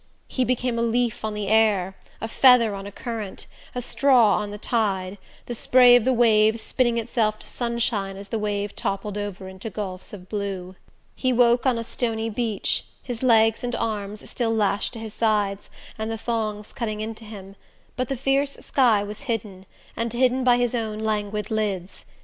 [0.27, 4.49] He became a leaf on the air, a feather on a current, a straw on
[4.49, 9.15] the tide, the spray of the wave spinning itself to sunshine as the wave toppled
[9.15, 10.75] over into gulfs of blue...
[11.15, 15.69] He woke on a stony beach, his legs and arms still lashed to his sides
[15.99, 17.55] and the thongs cutting into him;
[17.95, 22.05] but the fierce sky was hidden, and hidden by his own languid lids.